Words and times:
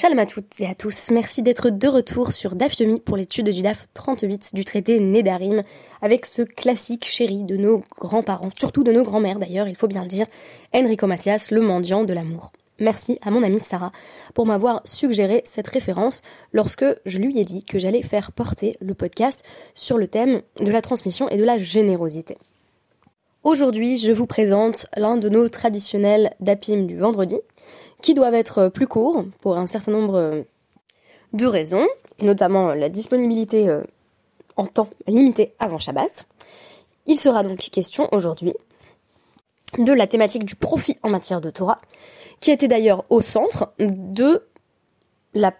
Shalom 0.00 0.18
à 0.18 0.24
toutes 0.24 0.58
et 0.60 0.66
à 0.66 0.74
tous, 0.74 1.10
merci 1.10 1.42
d'être 1.42 1.68
de 1.68 1.86
retour 1.86 2.32
sur 2.32 2.56
DAF 2.56 2.78
Yomi 2.80 3.00
pour 3.00 3.18
l'étude 3.18 3.50
du 3.50 3.60
DAF 3.60 3.86
38 3.92 4.54
du 4.54 4.64
traité 4.64 4.98
Nédarim, 4.98 5.62
avec 6.00 6.24
ce 6.24 6.40
classique 6.40 7.04
chéri 7.04 7.44
de 7.44 7.58
nos 7.58 7.82
grands-parents, 7.98 8.48
surtout 8.58 8.82
de 8.82 8.92
nos 8.92 9.02
grands-mères 9.02 9.38
d'ailleurs, 9.38 9.68
il 9.68 9.76
faut 9.76 9.88
bien 9.88 10.00
le 10.00 10.08
dire, 10.08 10.24
Enrico 10.74 11.06
Macias, 11.06 11.48
le 11.50 11.60
mendiant 11.60 12.04
de 12.04 12.14
l'amour. 12.14 12.50
Merci 12.78 13.18
à 13.20 13.30
mon 13.30 13.42
amie 13.42 13.60
Sarah 13.60 13.92
pour 14.32 14.46
m'avoir 14.46 14.80
suggéré 14.86 15.42
cette 15.44 15.68
référence 15.68 16.22
lorsque 16.54 16.86
je 17.04 17.18
lui 17.18 17.38
ai 17.38 17.44
dit 17.44 17.62
que 17.62 17.78
j'allais 17.78 18.00
faire 18.00 18.32
porter 18.32 18.78
le 18.80 18.94
podcast 18.94 19.44
sur 19.74 19.98
le 19.98 20.08
thème 20.08 20.40
de 20.60 20.70
la 20.70 20.80
transmission 20.80 21.28
et 21.28 21.36
de 21.36 21.44
la 21.44 21.58
générosité. 21.58 22.38
Aujourd'hui, 23.42 23.96
je 23.96 24.12
vous 24.12 24.26
présente 24.26 24.86
l'un 24.98 25.16
de 25.16 25.30
nos 25.30 25.48
traditionnels 25.48 26.34
dapim 26.40 26.84
du 26.84 26.98
vendredi, 26.98 27.36
qui 28.02 28.14
doivent 28.14 28.34
être 28.34 28.68
plus 28.68 28.86
courts 28.86 29.24
pour 29.40 29.56
un 29.56 29.66
certain 29.66 29.92
nombre 29.92 30.44
de 31.32 31.46
raisons, 31.46 31.86
et 32.18 32.24
notamment 32.24 32.74
la 32.74 32.88
disponibilité 32.88 33.68
euh, 33.68 33.82
en 34.56 34.66
temps 34.66 34.90
limité 35.06 35.54
avant 35.58 35.78
Shabbat. 35.78 36.26
Il 37.06 37.18
sera 37.18 37.42
donc 37.42 37.58
question 37.58 38.08
aujourd'hui 38.12 38.54
de 39.78 39.92
la 39.92 40.06
thématique 40.06 40.44
du 40.44 40.56
profit 40.56 40.98
en 41.02 41.10
matière 41.10 41.40
de 41.40 41.50
Torah, 41.50 41.80
qui 42.40 42.50
était 42.50 42.68
d'ailleurs 42.68 43.04
au 43.08 43.22
centre 43.22 43.72
de 43.78 44.44
la 45.34 45.54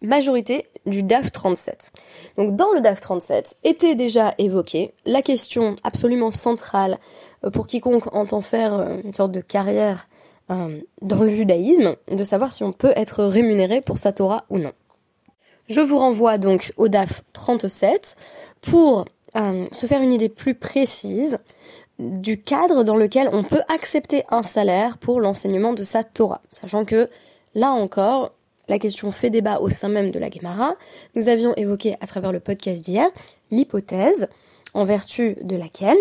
majorité 0.00 0.66
du 0.86 1.02
DAF 1.02 1.30
37. 1.30 1.92
Donc 2.38 2.56
dans 2.56 2.72
le 2.72 2.80
DAF 2.80 3.00
37 3.00 3.58
était 3.64 3.94
déjà 3.94 4.34
évoquée 4.38 4.94
la 5.04 5.20
question 5.20 5.76
absolument 5.84 6.30
centrale 6.30 6.98
euh, 7.44 7.50
pour 7.50 7.66
quiconque 7.66 8.14
entend 8.14 8.40
faire 8.40 8.74
euh, 8.74 8.96
une 9.04 9.12
sorte 9.12 9.32
de 9.32 9.42
carrière 9.42 10.08
euh, 10.50 10.80
dans 11.02 11.22
le 11.22 11.28
judaïsme, 11.28 11.96
de 12.10 12.24
savoir 12.24 12.52
si 12.52 12.64
on 12.64 12.72
peut 12.72 12.92
être 12.96 13.24
rémunéré 13.24 13.80
pour 13.80 13.98
sa 13.98 14.12
Torah 14.12 14.44
ou 14.50 14.58
non. 14.58 14.72
Je 15.68 15.80
vous 15.80 15.98
renvoie 15.98 16.38
donc 16.38 16.72
au 16.76 16.88
DAF 16.88 17.22
37 17.32 18.16
pour 18.60 19.04
se 19.70 19.86
faire 19.86 20.02
une 20.02 20.10
idée 20.10 20.28
plus 20.28 20.56
précise 20.56 21.38
du 22.00 22.40
cadre 22.42 22.82
dans 22.82 22.96
lequel 22.96 23.28
on 23.32 23.44
peut 23.44 23.60
accepter 23.68 24.24
un 24.30 24.42
salaire 24.42 24.98
pour 24.98 25.20
l'enseignement 25.20 25.74
de 25.74 25.84
sa 25.84 26.02
Torah, 26.02 26.40
sachant 26.50 26.84
que 26.84 27.08
là 27.54 27.70
encore, 27.70 28.32
la 28.68 28.78
question 28.78 29.10
fait 29.10 29.30
débat 29.30 29.58
au 29.60 29.68
sein 29.68 29.88
même 29.88 30.10
de 30.10 30.18
la 30.18 30.30
Gemara. 30.30 30.76
Nous 31.14 31.28
avions 31.28 31.54
évoqué 31.56 31.96
à 32.00 32.06
travers 32.06 32.32
le 32.32 32.40
podcast 32.40 32.84
d'hier 32.84 33.08
l'hypothèse 33.50 34.28
en 34.74 34.84
vertu 34.84 35.36
de 35.42 35.56
laquelle, 35.56 35.98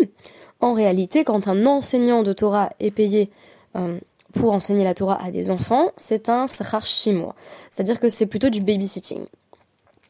en 0.61 0.73
réalité, 0.73 1.23
quand 1.23 1.47
un 1.47 1.66
enseignant 1.66 2.23
de 2.23 2.31
Torah 2.31 2.69
est 2.80 2.91
payé 2.91 3.30
euh, 3.75 4.00
pour 4.33 4.53
enseigner 4.53 4.83
la 4.83 4.94
Torah 4.94 5.17
à 5.23 5.31
des 5.31 5.49
enfants, 5.49 5.91
c'est 5.97 6.30
un 6.30 6.47
sachar 6.47 6.85
c'est-à-dire 6.85 7.99
que 7.99 8.09
c'est 8.09 8.25
plutôt 8.25 8.49
du 8.49 8.61
babysitting. 8.61 9.25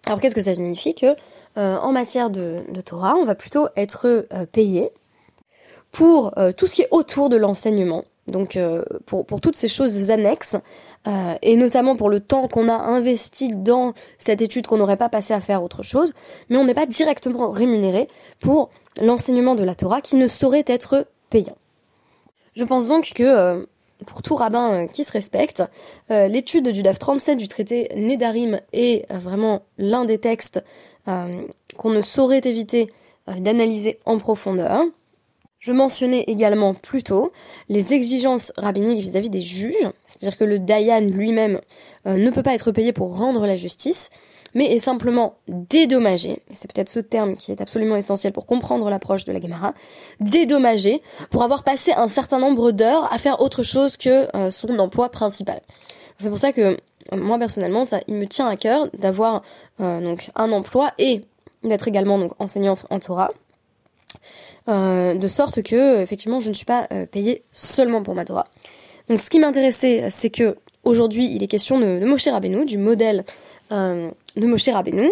Alors 0.05 0.19
qu'est-ce 0.19 0.35
que 0.35 0.41
ça 0.41 0.55
signifie 0.55 0.95
que 0.95 1.15
euh, 1.57 1.77
en 1.77 1.91
matière 1.91 2.29
de, 2.29 2.63
Torah, 2.85 3.15
on 3.15 3.25
va 3.25 3.35
plutôt 3.35 3.67
être 3.75 4.05
euh, 4.05 4.45
payé 4.45 4.91
pour 5.91 6.33
tout 6.55 6.67
ce 6.67 6.75
qui 6.75 6.83
est 6.83 6.87
autour 6.91 7.29
de 7.29 7.35
l'enseignement, 7.35 8.05
donc 8.27 8.59
pour, 9.07 9.41
toutes 9.41 9.55
ces 9.55 9.67
choses 9.67 10.11
annexes 10.11 10.55
euh, 11.07 11.35
et 11.41 11.55
notamment 11.55 11.95
pour 11.95 12.09
le 12.09 12.19
temps 12.19 12.49
qu'on 12.49 12.67
a 12.67 12.73
investi 12.73 13.55
dans 13.55 13.93
cette 14.17 14.41
étude 14.41 14.67
qu'on 14.67 14.77
n'aurait 14.77 14.97
pas 14.97 15.07
passé 15.07 15.33
à 15.33 15.39
faire 15.39 15.63
autre 15.63 15.81
chose, 15.81 16.13
mais 16.49 16.57
on 16.57 16.65
n'est 16.65 16.73
pas 16.73 16.85
directement 16.85 17.49
rémunéré 17.49 18.07
pour 18.41 18.69
l'enseignement 19.01 19.55
de 19.55 19.63
la 19.63 19.75
Torah 19.75 20.01
qui 20.01 20.17
ne 20.17 20.27
saurait 20.27 20.65
être 20.67 21.07
payant. 21.29 21.55
Je 22.55 22.65
pense 22.65 22.89
donc 22.89 23.13
que 23.15 23.23
euh, 23.23 23.65
pour 24.05 24.21
tout 24.21 24.35
rabbin 24.35 24.71
euh, 24.71 24.87
qui 24.87 25.03
se 25.03 25.11
respecte, 25.11 25.63
l'étude 26.09 26.69
du 26.69 26.83
DAF 26.83 26.99
37 26.99 27.37
du 27.37 27.47
traité 27.47 27.89
Nédarim 27.95 28.59
est 28.73 29.11
vraiment 29.13 29.63
l'un 29.77 30.05
des 30.05 30.17
textes 30.17 30.63
qu'on 31.05 31.89
ne 31.89 32.01
saurait 32.01 32.41
éviter 32.43 32.91
d'analyser 33.27 33.99
en 34.05 34.17
profondeur. 34.17 34.83
Je 35.59 35.73
mentionnais 35.73 36.23
également 36.27 36.73
plus 36.73 37.03
tôt 37.03 37.33
les 37.67 37.93
exigences 37.93 38.53
rabbiniques 38.55 39.01
vis-à-vis 39.01 39.29
des 39.29 39.41
juges, 39.41 39.89
c'est-à-dire 40.07 40.37
que 40.37 40.45
le 40.45 40.57
Dayan 40.57 41.01
lui-même 41.01 41.59
euh, 42.07 42.15
ne 42.15 42.29
peut 42.29 42.43
pas 42.43 42.53
être 42.53 42.71
payé 42.71 42.93
pour 42.93 43.17
rendre 43.17 43.45
la 43.45 43.57
justice, 43.57 44.09
mais 44.53 44.65
est 44.65 44.79
simplement 44.79 45.35
dédommagé, 45.47 46.41
c'est 46.53 46.71
peut-être 46.71 46.89
ce 46.89 46.99
terme 46.99 47.35
qui 47.35 47.51
est 47.51 47.61
absolument 47.61 47.95
essentiel 47.95 48.33
pour 48.33 48.45
comprendre 48.45 48.89
l'approche 48.89 49.25
de 49.25 49.31
la 49.31 49.39
Gemara, 49.39 49.73
dédommagé 50.19 51.01
pour 51.29 51.43
avoir 51.43 51.63
passé 51.63 51.91
un 51.95 52.07
certain 52.07 52.39
nombre 52.39 52.71
d'heures 52.71 53.11
à 53.11 53.17
faire 53.17 53.41
autre 53.41 53.63
chose 53.63 53.97
que 53.97 54.35
euh, 54.35 54.51
son 54.51 54.79
emploi 54.79 55.09
principal. 55.09 55.61
C'est 56.19 56.29
pour 56.29 56.39
ça 56.39 56.51
que 56.51 56.77
moi 57.15 57.39
personnellement, 57.39 57.85
ça, 57.85 58.01
il 58.07 58.15
me 58.15 58.27
tient 58.27 58.47
à 58.47 58.55
cœur 58.55 58.87
d'avoir 58.97 59.41
euh, 59.79 60.01
donc 60.01 60.29
un 60.35 60.51
emploi 60.51 60.91
et 60.97 61.23
d'être 61.63 61.87
également 61.87 62.17
donc 62.17 62.33
enseignante 62.39 62.85
en 62.89 62.99
Torah. 62.99 63.31
Euh, 64.67 65.13
de 65.13 65.27
sorte 65.27 65.63
que 65.63 66.01
effectivement 66.01 66.39
je 66.39 66.49
ne 66.49 66.53
suis 66.53 66.65
pas 66.65 66.87
payée 67.11 67.43
seulement 67.53 68.03
pour 68.03 68.15
ma 68.15 68.25
Torah. 68.25 68.47
Donc 69.07 69.19
ce 69.19 69.29
qui 69.29 69.39
m'intéressait, 69.39 70.09
c'est 70.09 70.29
que 70.29 70.57
aujourd'hui 70.83 71.33
il 71.33 71.43
est 71.43 71.47
question 71.47 71.79
de, 71.79 71.99
de 71.99 72.05
Moshe 72.05 72.27
Rabbeinu, 72.27 72.65
du 72.65 72.77
modèle 72.77 73.25
euh, 73.71 74.11
de 74.35 74.47
Moshe 74.47 74.69
Rabbeinu, 74.69 75.09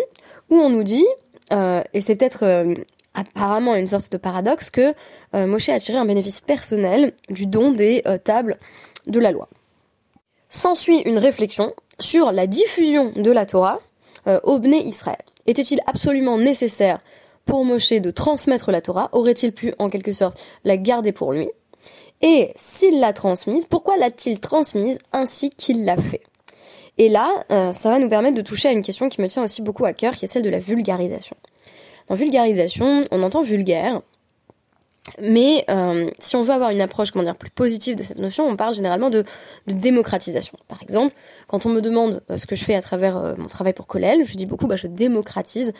où 0.50 0.56
on 0.56 0.70
nous 0.70 0.84
dit, 0.84 1.06
et 1.52 2.02
c'est 2.02 2.16
peut-être 2.16 2.66
apparemment 3.14 3.76
une 3.76 3.88
sorte 3.88 4.12
de 4.12 4.18
paradoxe, 4.18 4.70
que 4.70 4.94
Moshe 5.34 5.70
a 5.70 5.80
tiré 5.80 5.98
un 5.98 6.06
bénéfice 6.06 6.42
personnel 6.42 7.14
du 7.30 7.46
don 7.48 7.72
des 7.72 8.04
tables 8.24 8.58
de 9.06 9.20
la 9.20 9.32
loi. 9.32 9.48
S'ensuit 10.50 11.00
une 11.00 11.18
réflexion 11.18 11.74
sur 12.00 12.32
la 12.32 12.48
diffusion 12.48 13.12
de 13.16 13.32
la 13.32 13.46
Torah 13.46 13.80
au 14.44 14.60
Bné 14.60 14.86
Israël. 14.86 15.24
Était-il 15.46 15.80
absolument 15.86 16.38
nécessaire 16.38 17.00
pour 17.46 17.64
Moshe 17.64 17.94
de 17.94 18.12
transmettre 18.12 18.72
la 18.72 18.82
Torah? 18.82 19.10
Aurait-il 19.14 19.54
pu, 19.54 19.74
en 19.80 19.90
quelque 19.90 20.12
sorte, 20.12 20.38
la 20.66 20.76
garder 20.76 21.14
pour 21.14 21.32
lui? 21.32 21.50
Et 22.22 22.52
s'il 22.58 23.00
l'a 23.00 23.14
transmise, 23.14 23.66
pourquoi 23.66 23.96
l'a-t-il 23.96 24.42
transmise 24.42 25.00
ainsi 25.14 25.50
qu'il 25.50 25.86
l'a 25.86 25.96
fait? 25.96 26.24
Et 26.98 27.10
là, 27.10 27.32
euh, 27.52 27.72
ça 27.72 27.90
va 27.90 28.00
nous 28.00 28.10
permettre 28.10 28.36
de 28.36 28.42
toucher 28.42 28.70
à 28.70 28.72
une 28.72 28.82
question 28.82 29.10
qui 29.10 29.22
me 29.22 29.28
tient 29.28 29.44
aussi 29.44 29.62
beaucoup 29.62 29.86
à 29.86 29.94
cœur, 29.94 30.16
qui 30.16 30.26
est 30.26 30.28
celle 30.28 30.42
de 30.42 30.50
la 30.50 30.60
vulgarisation. 30.60 31.36
Dans 32.08 32.16
vulgarisation, 32.16 33.06
on 33.12 33.22
entend 33.22 33.44
vulgaire, 33.44 34.02
mais 35.22 35.64
euh, 35.70 36.10
si 36.20 36.36
on 36.36 36.44
veut 36.44 36.54
avoir 36.54 36.72
une 36.72 36.82
approche 36.82 37.12
comment 37.12 37.24
dire 37.24 37.36
plus 37.36 37.50
positive 37.50 37.96
de 37.96 38.04
cette 38.04 38.18
notion, 38.18 38.46
on 38.48 38.56
parle 38.56 38.74
généralement 38.74 39.10
de, 39.10 39.26
démocratisation. 39.68 40.58
Par 40.68 40.82
exemple, 40.82 41.14
quand 41.48 41.66
on 41.66 41.70
me 41.70 41.82
demande 41.82 42.24
euh, 42.32 42.38
ce 42.38 42.46
que 42.46 42.56
je 42.56 42.64
fais 42.64 42.76
à 42.76 42.82
travers 42.82 43.36
mon 43.38 43.48
travail 43.48 43.74
pour 43.74 43.88
Colel, 43.88 44.26
je 44.26 44.36
dis 44.36 44.46
beaucoup 44.46 44.68
bah, 44.68 44.76
je 44.76 44.88
démocratise 44.88 45.74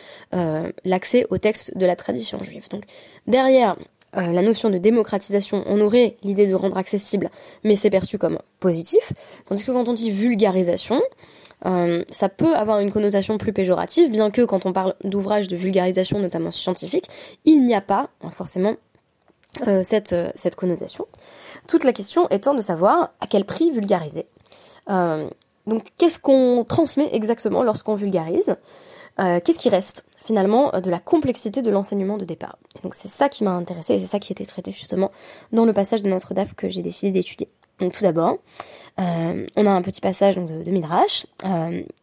l'accès 0.84 1.26
au 1.30 1.38
texte 1.38 1.76
de 1.76 1.84
la 1.84 1.96
tradition 1.96 2.42
juive. 2.42 2.68
Donc 2.70 2.84
derrière 3.26 3.76
la 4.14 4.42
notion 4.42 4.70
de 4.70 4.78
démocratisation, 4.78 5.62
on 5.66 5.80
aurait 5.80 6.16
l'idée 6.22 6.46
de 6.46 6.54
rendre 6.54 6.76
accessible, 6.78 7.30
mais 7.62 7.76
c'est 7.76 7.90
perçu 7.90 8.18
comme 8.18 8.38
positif. 8.58 9.12
Tandis 9.46 9.64
que 9.64 9.70
quand 9.70 9.88
on 9.88 9.92
dit 9.92 10.10
vulgarisation, 10.10 11.00
ça 11.62 12.28
peut 12.28 12.54
avoir 12.54 12.80
une 12.80 12.90
connotation 12.90 13.36
plus 13.36 13.52
péjorative, 13.52 14.10
bien 14.10 14.30
que 14.30 14.42
quand 14.42 14.64
on 14.64 14.72
parle 14.72 14.94
d'ouvrages 15.04 15.48
de 15.48 15.56
vulgarisation, 15.56 16.18
notamment 16.20 16.50
scientifique, 16.50 17.08
il 17.44 17.66
n'y 17.66 17.74
a 17.74 17.82
pas 17.82 18.08
forcément 18.30 18.76
euh, 19.66 19.82
cette, 19.82 20.12
euh, 20.12 20.30
cette 20.34 20.56
connotation. 20.56 21.06
Toute 21.66 21.82
la 21.82 21.92
question 21.92 22.28
étant 22.28 22.54
de 22.54 22.60
savoir 22.60 23.14
à 23.20 23.26
quel 23.26 23.44
prix 23.44 23.70
vulgariser. 23.70 24.26
Euh, 24.88 25.28
donc 25.66 25.84
qu'est-ce 25.96 26.18
qu'on 26.18 26.64
transmet 26.68 27.08
exactement 27.12 27.62
lorsqu'on 27.62 27.94
vulgarise? 27.94 28.56
Qu'est-ce 29.16 29.58
qui 29.58 29.68
reste? 29.68 30.04
Finalement 30.28 30.70
de 30.78 30.90
la 30.90 30.98
complexité 30.98 31.62
de 31.62 31.70
l'enseignement 31.70 32.18
de 32.18 32.26
départ 32.26 32.58
Donc 32.82 32.94
c'est 32.94 33.08
ça 33.08 33.30
qui 33.30 33.44
m'a 33.44 33.52
intéressé 33.52 33.94
et 33.94 34.00
c'est 34.00 34.06
ça 34.06 34.18
qui 34.18 34.30
a 34.32 34.34
été 34.34 34.44
traité 34.44 34.70
justement 34.72 35.10
dans 35.52 35.64
le 35.64 35.72
passage 35.72 36.02
de 36.02 36.08
notre 36.08 36.34
DAF 36.34 36.52
que 36.52 36.68
j'ai 36.68 36.82
décidé 36.82 37.12
d'étudier. 37.12 37.48
Donc 37.80 37.92
tout 37.92 38.02
d'abord, 38.02 38.36
on 38.98 39.66
a 39.66 39.70
un 39.70 39.82
petit 39.82 40.02
passage 40.02 40.36
de, 40.36 40.70
Midrash, 40.70 41.26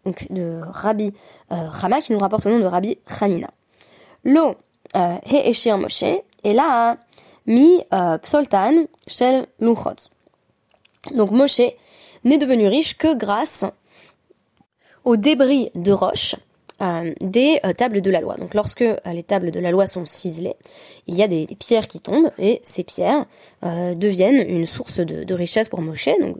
donc 0.06 0.26
de 0.32 0.62
Rabbi 0.64 1.14
Rama 1.50 2.02
qui 2.02 2.14
nous 2.14 2.20
rapporte 2.20 2.46
le 2.46 2.54
nom 2.54 2.60
de 2.60 2.66
Rabbi 2.66 2.98
Hanina. 3.20 3.52
Lo 4.24 4.56
he 4.96 5.70
Moshe, 5.78 6.04
et 6.44 6.54
là 6.54 6.98
mi 7.46 7.82
euh, 7.94 8.18
psoltan 8.18 8.88
shel 9.08 9.46
luchot. 9.60 10.10
Donc 11.14 11.30
Moshe 11.32 11.62
n'est 12.24 12.40
devenu 12.40 12.68
riche 12.68 12.98
que 12.98 13.14
grâce 13.14 13.66
aux 15.04 15.18
débris 15.18 15.70
de 15.76 15.92
roche 15.92 16.36
euh, 16.82 17.14
des 17.22 17.60
euh, 17.66 17.74
tables 17.74 18.02
de 18.02 18.10
la 18.10 18.22
loi. 18.22 18.36
Donc 18.36 18.54
lorsque 18.54 18.86
les 19.06 19.24
tables 19.24 19.52
de 19.52 19.60
la 19.60 19.72
loi 19.72 19.88
sont 19.88 20.06
ciselées, 20.06 20.56
il 21.08 21.16
y 21.16 21.24
a 21.24 21.28
des, 21.28 21.48
pierres 21.60 21.88
qui 21.88 22.00
tombent 22.00 22.32
et 22.38 22.60
ces 22.64 22.84
pierres 22.84 23.26
deviennent 23.64 24.48
une 24.48 24.66
source 24.66 25.00
de, 25.00 25.34
richesse 25.34 25.70
pour 25.70 25.82
Moshe. 25.82 26.10
Donc 26.20 26.38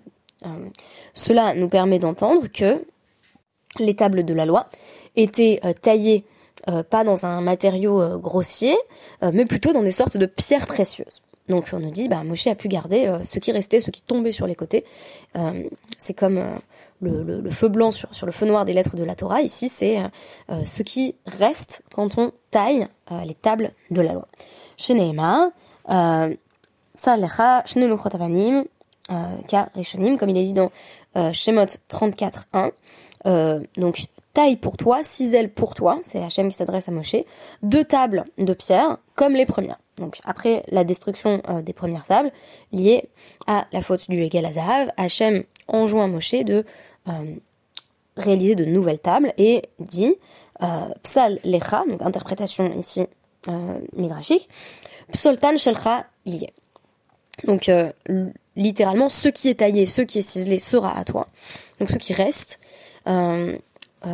cela 1.14 1.56
nous 1.56 1.70
permet 1.70 2.00
d'entendre 2.00 2.48
que 2.48 2.86
les 3.80 3.96
tables 3.96 4.24
de 4.24 4.34
la 4.34 4.46
loi 4.46 4.70
étaient 5.16 5.60
taillées 5.82 6.26
euh, 6.68 6.82
pas 6.82 7.04
dans 7.04 7.28
un 7.28 7.42
matériau 7.42 8.02
euh, 8.02 8.18
grossier, 8.18 8.76
euh, 9.22 9.30
mais 9.32 9.46
plutôt 9.46 9.72
dans 9.72 9.84
des 9.84 9.92
sortes 9.92 10.18
de 10.18 10.26
pierres 10.26 10.66
précieuses. 10.66 11.22
Donc 11.48 11.70
on 11.74 11.80
nous 11.80 11.92
dit, 11.92 12.08
bah 12.08 12.24
Moshe 12.24 12.48
a 12.48 12.56
pu 12.56 12.68
garder 12.68 13.20
ce 13.24 13.38
qui 13.38 13.52
restait, 13.52 13.80
ce 13.80 13.92
qui 13.92 14.02
tombait 14.02 14.32
sur 14.32 14.48
les 14.48 14.56
côtés. 14.56 14.84
c'est 15.96 16.16
comme 16.16 16.44
le, 17.02 17.50
feu 17.52 17.68
blanc 17.68 17.92
sur, 17.92 18.14
sur 18.14 18.26
le 18.26 18.32
feu 18.32 18.46
noir 18.46 18.66
des 18.66 18.74
lettres 18.74 18.96
de 18.96 19.04
la 19.04 19.16
Torah. 19.16 19.42
Ici, 19.42 19.70
c'est 19.70 19.98
ce 20.66 20.84
qui 20.84 21.16
reste 21.26 21.84
quand 21.94 22.18
on 22.18 22.32
taille 22.52 22.88
les 23.26 23.36
tables 23.36 23.72
de 23.92 24.02
la 24.02 24.14
loi. 24.14 24.28
Sheneema, 24.78 25.52
Lecha, 25.88 27.64
Shne 27.66 27.98
Avanim, 28.14 28.66
Ka 29.48 29.70
Rishonim, 29.76 30.18
comme 30.18 30.30
il 30.30 30.38
est 30.38 30.44
dit 30.44 30.54
dans 30.54 30.72
Shemot 31.34 31.66
34.1. 31.90 32.72
donc 33.78 34.08
taille 34.36 34.58
pour 34.58 34.78
toi, 34.78 35.00
six 35.04 35.36
pour 35.56 35.74
toi, 35.74 35.98
c'est 36.04 36.22
Hachem 36.22 36.50
qui 36.50 36.56
s'adresse 36.56 36.90
à 36.90 36.92
Moshe, 36.92 37.16
deux 37.64 37.86
tables 37.86 38.26
de 38.38 38.54
pierre, 38.54 38.98
comme 39.16 39.34
les 39.34 39.46
premières. 39.46 39.80
Donc 39.98 40.20
après 40.26 40.64
la 40.72 40.84
destruction 40.84 41.42
euh, 41.48 41.62
des 41.62 41.72
premières 41.74 42.06
tables, 42.06 42.32
liées 42.74 43.06
à 43.48 43.66
la 43.72 43.82
faute 43.82 44.10
du 44.10 44.22
Egel 44.22 44.46
Azahav, 44.46 44.92
Hachem 44.98 45.44
enjoint 45.70 46.08
Moshe 46.08 46.44
de 46.44 46.66
euh, 47.08 47.12
réaliser 48.18 48.56
de 48.56 48.66
nouvelles 48.66 49.00
tables 49.00 49.34
et 49.38 49.64
dit 49.80 50.16
euh, 50.62 50.90
Psal 51.02 51.40
Lecha, 51.46 51.84
donc 51.88 52.02
interprétation 52.02 52.72
ici 52.74 53.08
midrashique, 53.96 54.50
Psoltan 55.12 55.56
Shelcha 55.56 56.08
Yé. 56.26 56.50
Donc 57.44 57.70
littéralement, 58.56 59.08
ce 59.08 59.30
qui 59.30 59.50
est 59.50 59.60
taillé, 59.60 59.86
ce 59.86 60.02
qui 60.02 60.18
est 60.18 60.24
ciselé 60.24 60.58
sera 60.58 60.98
à 60.98 61.04
toi. 61.04 61.28
Donc 61.80 61.92
ce 61.92 61.98
qui 61.98 62.12
reste, 62.14 62.60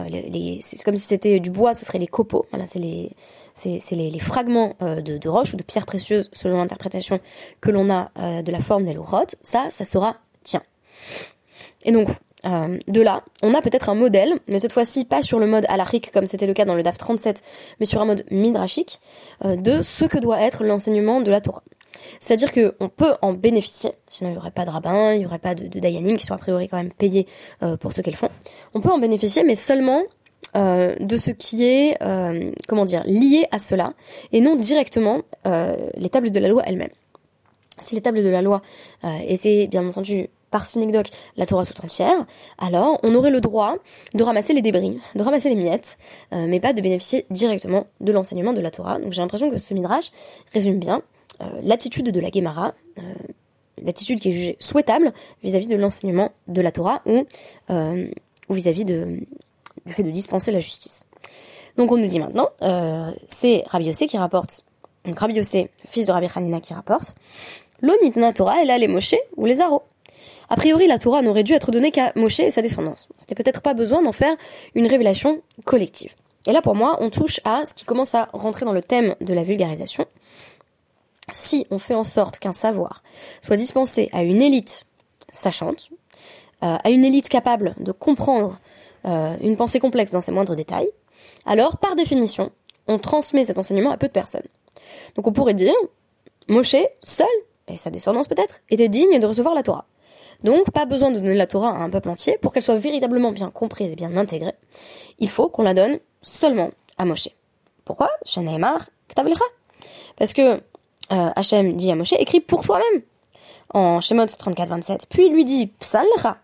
les, 0.09 0.59
c'est 0.61 0.81
comme 0.83 0.95
si 0.95 1.05
c'était 1.05 1.39
du 1.39 1.51
bois, 1.51 1.73
ce 1.73 1.85
serait 1.85 1.99
les 1.99 2.07
copeaux. 2.07 2.45
Voilà, 2.51 2.67
c'est 2.67 2.79
les, 2.79 3.11
c'est, 3.53 3.79
les, 3.91 4.19
fragments 4.19 4.75
euh, 4.81 5.01
de, 5.01 5.17
de 5.17 5.29
roches 5.29 5.53
ou 5.53 5.57
de 5.57 5.63
pierres 5.63 5.85
précieuses, 5.85 6.29
selon 6.33 6.57
l'interprétation 6.57 7.19
que 7.59 7.71
l'on 7.71 7.89
a 7.89 8.11
euh, 8.19 8.41
de 8.41 8.51
la 8.51 8.61
forme 8.61 8.85
des. 8.85 8.97
Ça, 9.41 9.67
ça 9.69 9.85
sera 9.85 10.17
tien. 10.43 10.61
Et 11.83 11.91
donc, 11.91 12.09
de 12.43 13.01
là, 13.01 13.23
on 13.43 13.53
a 13.53 13.61
peut-être 13.61 13.89
un 13.89 13.93
modèle, 13.93 14.39
mais 14.47 14.57
cette 14.57 14.73
fois-ci 14.73 15.05
pas 15.05 15.21
sur 15.21 15.37
le 15.37 15.45
mode 15.45 15.65
alarique 15.69 16.11
comme 16.11 16.25
c'était 16.25 16.47
le 16.47 16.53
cas 16.53 16.65
dans 16.65 16.73
le 16.73 16.81
DAF 16.81 16.97
37, 16.97 17.43
mais 17.79 17.85
sur 17.85 18.01
un 18.01 18.05
mode 18.05 18.25
midrashique, 18.31 18.99
de 19.43 19.83
ce 19.83 20.05
que 20.05 20.17
doit 20.17 20.41
être 20.41 20.63
l'enseignement 20.63 21.21
de 21.21 21.29
la 21.29 21.39
Torah. 21.41 21.61
C'est-à-dire 22.19 22.51
qu'on 22.51 22.89
peut 22.89 23.13
en 23.21 23.33
bénéficier, 23.33 23.91
sinon 24.07 24.29
il 24.29 24.33
n'y 24.33 24.39
aurait 24.39 24.51
pas 24.51 24.65
de 24.65 24.69
rabbin, 24.69 25.13
il 25.13 25.19
n'y 25.19 25.25
aurait 25.25 25.39
pas 25.39 25.55
de, 25.55 25.67
de 25.67 25.79
dayanim 25.79 26.17
qui 26.17 26.25
sont 26.25 26.33
a 26.33 26.37
priori 26.37 26.67
quand 26.67 26.77
même 26.77 26.91
payés 26.91 27.27
euh, 27.63 27.77
pour 27.77 27.93
ce 27.93 28.01
qu'elles 28.01 28.15
font. 28.15 28.29
On 28.73 28.81
peut 28.81 28.89
en 28.89 28.99
bénéficier, 28.99 29.43
mais 29.43 29.55
seulement 29.55 30.03
euh, 30.55 30.95
de 30.99 31.17
ce 31.17 31.31
qui 31.31 31.63
est, 31.63 31.97
euh, 32.01 32.51
comment 32.67 32.85
dire, 32.85 33.03
lié 33.05 33.47
à 33.51 33.59
cela, 33.59 33.93
et 34.31 34.41
non 34.41 34.55
directement 34.55 35.21
les 35.45 36.09
tables 36.09 36.31
de 36.31 36.39
la 36.39 36.47
loi 36.47 36.63
elles-mêmes. 36.65 36.89
Si 37.77 37.95
les 37.95 38.01
tables 38.01 38.23
de 38.23 38.29
la 38.29 38.41
loi 38.41 38.61
étaient 39.27 39.67
bien 39.67 39.87
entendu 39.87 40.29
par 40.51 40.65
synecdoque 40.65 41.07
la 41.37 41.45
Torah 41.45 41.65
tout 41.65 41.81
entière, 41.83 42.25
alors 42.59 42.99
on 43.03 43.15
aurait 43.15 43.31
le 43.31 43.41
droit 43.41 43.77
de 44.13 44.23
ramasser 44.23 44.53
les 44.53 44.61
débris, 44.61 44.99
de 45.15 45.23
ramasser 45.23 45.49
les 45.49 45.55
miettes, 45.55 45.97
mais 46.31 46.59
pas 46.59 46.73
de 46.73 46.81
bénéficier 46.81 47.25
directement 47.31 47.87
de 48.01 48.11
l'enseignement 48.11 48.53
de 48.53 48.61
la 48.61 48.69
Torah. 48.69 48.99
Donc 48.99 49.13
j'ai 49.13 49.21
l'impression 49.21 49.49
que 49.49 49.57
ce 49.57 49.73
midrash 49.73 50.11
résume 50.53 50.77
bien 50.77 51.01
l'attitude 51.63 52.09
de 52.09 52.19
la 52.19 52.29
Gemara, 52.29 52.73
euh, 52.97 53.01
l'attitude 53.81 54.19
qui 54.19 54.29
est 54.29 54.31
jugée 54.31 54.57
souhaitable 54.59 55.13
vis-à-vis 55.43 55.67
de 55.67 55.75
l'enseignement 55.75 56.31
de 56.47 56.61
la 56.61 56.71
Torah 56.71 57.01
ou, 57.05 57.25
euh, 57.69 58.07
vis-à-vis 58.49 58.85
du 58.85 59.27
fait 59.87 60.03
de 60.03 60.11
dispenser 60.11 60.51
la 60.51 60.59
justice. 60.59 61.05
Donc 61.77 61.91
on 61.91 61.97
nous 61.97 62.07
dit 62.07 62.19
maintenant, 62.19 62.49
c'est 63.27 63.63
Rabbi 63.67 63.85
Yossé 63.85 64.07
qui 64.07 64.17
rapporte, 64.17 64.65
donc 65.05 65.17
Rabbi 65.17 65.35
Yossé, 65.35 65.69
fils 65.87 66.05
de 66.05 66.11
Rabbi 66.11 66.27
Hanina 66.35 66.59
qui 66.59 66.73
rapporte, 66.73 67.15
l'onitna 67.81 68.33
Torah, 68.33 68.61
elle 68.61 68.71
a 68.71 68.77
les 68.77 68.87
Moshe 68.87 69.15
ou 69.37 69.45
les 69.45 69.61
Aro. 69.61 69.83
A 70.49 70.57
priori, 70.57 70.85
la 70.85 70.99
Torah 70.99 71.21
n'aurait 71.21 71.43
dû 71.43 71.53
être 71.53 71.71
donnée 71.71 71.91
qu'à 71.91 72.11
Moshe 72.15 72.41
et 72.41 72.51
sa 72.51 72.61
descendance. 72.61 73.07
C'était 73.15 73.35
peut-être 73.35 73.61
pas 73.61 73.73
besoin 73.73 74.01
d'en 74.01 74.11
faire 74.11 74.35
une 74.75 74.85
révélation 74.85 75.41
collective. 75.63 76.13
Et 76.47 76.51
là, 76.51 76.61
pour 76.61 76.75
moi, 76.75 76.97
on 76.99 77.09
touche 77.09 77.39
à 77.45 77.65
ce 77.65 77.73
qui 77.73 77.85
commence 77.85 78.15
à 78.15 78.29
rentrer 78.33 78.65
dans 78.65 78.73
le 78.73 78.81
thème 78.81 79.15
de 79.21 79.33
la 79.33 79.43
vulgarisation, 79.43 80.05
si 81.31 81.65
on 81.69 81.79
fait 81.79 81.95
en 81.95 82.03
sorte 82.03 82.39
qu'un 82.39 82.53
savoir 82.53 83.03
soit 83.41 83.57
dispensé 83.57 84.09
à 84.11 84.23
une 84.23 84.41
élite 84.41 84.85
sachante, 85.31 85.89
euh, 86.63 86.77
à 86.83 86.89
une 86.89 87.05
élite 87.05 87.29
capable 87.29 87.75
de 87.79 87.91
comprendre 87.91 88.59
euh, 89.05 89.35
une 89.41 89.57
pensée 89.57 89.79
complexe 89.79 90.11
dans 90.11 90.21
ses 90.21 90.31
moindres 90.31 90.55
détails, 90.55 90.89
alors 91.45 91.77
par 91.77 91.95
définition, 91.95 92.51
on 92.87 92.99
transmet 92.99 93.43
cet 93.43 93.57
enseignement 93.57 93.91
à 93.91 93.97
peu 93.97 94.07
de 94.07 94.11
personnes. 94.11 94.47
Donc 95.15 95.27
on 95.27 95.31
pourrait 95.31 95.53
dire, 95.53 95.73
Moshe, 96.47 96.75
seul, 97.03 97.27
et 97.67 97.77
sa 97.77 97.89
descendance 97.89 98.27
peut-être, 98.27 98.61
était 98.69 98.89
digne 98.89 99.19
de 99.19 99.25
recevoir 99.25 99.55
la 99.55 99.63
Torah. 99.63 99.85
Donc 100.43 100.71
pas 100.71 100.85
besoin 100.85 101.11
de 101.11 101.19
donner 101.19 101.35
la 101.35 101.47
Torah 101.47 101.69
à 101.69 101.83
un 101.83 101.89
peuple 101.89 102.09
entier 102.09 102.37
pour 102.41 102.51
qu'elle 102.51 102.63
soit 102.63 102.77
véritablement 102.77 103.31
bien 103.31 103.51
comprise 103.51 103.91
et 103.91 103.95
bien 103.95 104.17
intégrée. 104.17 104.55
Il 105.19 105.29
faut 105.29 105.49
qu'on 105.49 105.63
la 105.63 105.73
donne 105.73 105.99
seulement 106.21 106.71
à 106.97 107.05
Moshe. 107.05 107.29
Pourquoi? 107.85 108.09
Parce 110.17 110.33
que 110.33 110.61
euh, 111.11 111.29
Hachem 111.35 111.75
dit 111.75 111.91
à 111.91 111.95
Moshe, 111.95 112.13
écris 112.13 112.39
pour 112.39 112.63
toi-même. 112.63 113.01
En 113.73 114.01
Shemot 114.01 114.25
34-27. 114.25 115.07
Puis 115.09 115.27
il 115.27 115.33
lui 115.33 115.45
dit, 115.45 115.67
Psalra, 115.79 116.37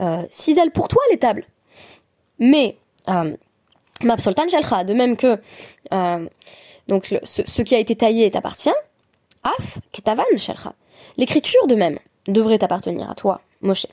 euh, 0.00 0.22
pour 0.72 0.88
toi 0.88 1.02
les 1.10 1.18
tables. 1.18 1.44
Mais, 2.38 2.76
euh, 3.08 3.36
Mapsoltan 4.02 4.48
Shalcha, 4.48 4.84
de 4.84 4.94
même 4.94 5.16
que, 5.16 5.38
euh, 5.92 6.28
donc, 6.88 7.16
ce, 7.22 7.62
qui 7.62 7.74
a 7.74 7.78
été 7.78 7.96
taillé 7.96 8.30
t'appartient, 8.30 8.70
Af, 9.42 9.78
Ketavan 9.92 10.24
Shalcha. 10.36 10.74
L'écriture 11.16 11.66
de 11.66 11.74
même 11.74 11.98
devrait 12.26 12.58
t'appartenir 12.58 13.10
à 13.10 13.14
toi, 13.14 13.40
Moshe. 13.62 13.86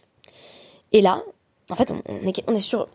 Et 0.92 1.02
là, 1.02 1.24
en 1.70 1.76
fait, 1.76 1.92
on, 1.92 2.28
est, 2.28 2.44
on 2.48 2.56
est 2.56 2.60
sur 2.60 2.88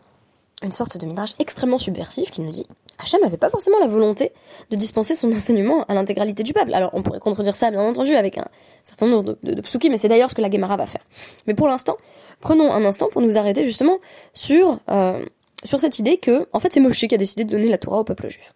une 0.63 0.71
sorte 0.71 0.97
de 0.97 1.05
midrash 1.05 1.31
extrêmement 1.39 1.77
subversif 1.77 2.31
qui 2.31 2.41
nous 2.41 2.51
dit 2.51 2.65
Hachem 2.97 3.21
n'avait 3.21 3.37
pas 3.37 3.49
forcément 3.49 3.77
la 3.79 3.87
volonté 3.87 4.31
de 4.71 4.75
dispenser 4.75 5.13
son 5.13 5.31
enseignement 5.31 5.83
à 5.83 5.93
l'intégralité 5.93 6.41
du 6.41 6.53
peuple. 6.53 6.73
Alors 6.73 6.89
on 6.93 7.03
pourrait 7.03 7.19
contredire 7.19 7.55
ça 7.55 7.69
bien 7.69 7.81
entendu 7.81 8.15
avec 8.15 8.39
un 8.39 8.47
certain 8.83 9.05
nombre 9.05 9.37
de, 9.43 9.53
de, 9.53 9.89
mais 9.89 9.97
c'est 9.97 10.07
d'ailleurs 10.07 10.31
ce 10.31 10.35
que 10.35 10.41
la 10.41 10.49
Gemara 10.49 10.75
va 10.75 10.87
faire. 10.87 11.03
Mais 11.45 11.53
pour 11.53 11.67
l'instant, 11.67 11.97
prenons 12.39 12.71
un 12.71 12.85
instant 12.85 13.07
pour 13.11 13.21
nous 13.21 13.37
arrêter 13.37 13.63
justement 13.63 13.99
sur 14.33 14.79
euh, 14.89 15.23
sur 15.63 15.79
cette 15.79 15.99
idée 15.99 16.17
que 16.17 16.47
en 16.53 16.59
fait 16.59 16.73
c'est 16.73 16.79
Moshe 16.79 17.05
qui 17.07 17.13
a 17.13 17.17
décidé 17.17 17.43
de 17.43 17.51
donner 17.51 17.69
la 17.69 17.77
Torah 17.77 17.99
au 17.99 18.03
peuple 18.03 18.27
juif. 18.29 18.53